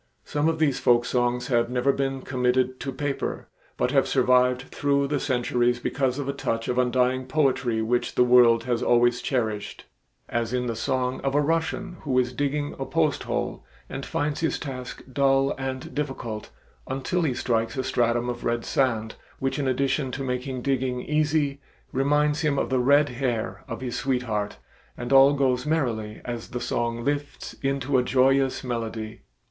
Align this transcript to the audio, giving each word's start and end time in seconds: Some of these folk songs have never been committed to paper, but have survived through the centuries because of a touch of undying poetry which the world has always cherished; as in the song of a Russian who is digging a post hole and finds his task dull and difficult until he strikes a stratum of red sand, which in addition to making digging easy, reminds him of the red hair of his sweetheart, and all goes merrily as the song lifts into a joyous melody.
Some 0.25 0.49
of 0.49 0.57
these 0.57 0.79
folk 0.79 1.05
songs 1.05 1.45
have 1.49 1.69
never 1.69 1.93
been 1.93 2.23
committed 2.23 2.79
to 2.79 2.91
paper, 2.91 3.47
but 3.77 3.91
have 3.91 4.07
survived 4.07 4.63
through 4.71 5.05
the 5.07 5.19
centuries 5.19 5.79
because 5.79 6.17
of 6.17 6.27
a 6.27 6.33
touch 6.33 6.67
of 6.67 6.79
undying 6.79 7.27
poetry 7.27 7.83
which 7.83 8.15
the 8.15 8.23
world 8.23 8.63
has 8.63 8.81
always 8.81 9.21
cherished; 9.21 9.85
as 10.27 10.53
in 10.53 10.65
the 10.65 10.75
song 10.75 11.21
of 11.21 11.35
a 11.35 11.39
Russian 11.39 11.97
who 12.01 12.17
is 12.17 12.33
digging 12.33 12.73
a 12.79 12.83
post 12.87 13.21
hole 13.25 13.63
and 13.87 14.03
finds 14.03 14.39
his 14.39 14.57
task 14.57 15.03
dull 15.13 15.53
and 15.59 15.93
difficult 15.93 16.49
until 16.87 17.21
he 17.21 17.35
strikes 17.35 17.77
a 17.77 17.83
stratum 17.83 18.27
of 18.27 18.43
red 18.43 18.65
sand, 18.65 19.13
which 19.37 19.59
in 19.59 19.67
addition 19.67 20.09
to 20.13 20.23
making 20.23 20.63
digging 20.63 21.01
easy, 21.03 21.61
reminds 21.91 22.41
him 22.41 22.57
of 22.57 22.71
the 22.71 22.79
red 22.79 23.09
hair 23.09 23.63
of 23.67 23.81
his 23.81 23.99
sweetheart, 23.99 24.57
and 24.97 25.13
all 25.13 25.33
goes 25.33 25.67
merrily 25.67 26.21
as 26.25 26.49
the 26.49 26.59
song 26.59 27.03
lifts 27.03 27.53
into 27.61 27.99
a 27.99 28.03
joyous 28.03 28.63
melody. 28.63 29.21